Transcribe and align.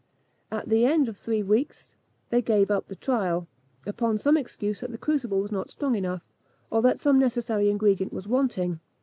At 0.51 0.67
the 0.67 0.83
end 0.83 1.07
of 1.07 1.15
three 1.15 1.43
weeks 1.43 1.95
they 2.29 2.41
gave 2.41 2.71
up 2.71 2.87
the 2.87 2.95
trial, 2.95 3.47
upon 3.85 4.17
some 4.17 4.35
excuse 4.35 4.79
that 4.79 4.89
the 4.89 4.97
crucible 4.97 5.39
was 5.41 5.51
not 5.51 5.69
strong 5.69 5.93
enough, 5.95 6.27
or 6.71 6.81
that 6.81 6.99
some 6.99 7.19
necessary 7.19 7.69
ingredient 7.69 8.11
was 8.11 8.27
wanting. 8.27 8.79